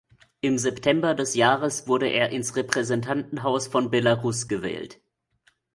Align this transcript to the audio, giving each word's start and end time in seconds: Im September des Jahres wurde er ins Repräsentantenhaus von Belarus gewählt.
Im 0.39 0.57
September 0.57 1.13
des 1.13 1.35
Jahres 1.35 1.87
wurde 1.87 2.07
er 2.07 2.29
ins 2.31 2.55
Repräsentantenhaus 2.55 3.67
von 3.67 3.91
Belarus 3.91 4.47
gewählt. 4.47 4.99